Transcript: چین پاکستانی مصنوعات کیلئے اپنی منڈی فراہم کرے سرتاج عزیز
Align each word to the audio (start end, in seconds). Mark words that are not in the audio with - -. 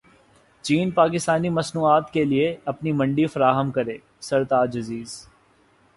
چین 0.65 0.91
پاکستانی 0.91 1.49
مصنوعات 1.49 2.11
کیلئے 2.13 2.55
اپنی 2.65 2.91
منڈی 2.91 3.25
فراہم 3.25 3.71
کرے 3.71 3.97
سرتاج 4.19 4.77
عزیز 4.77 5.15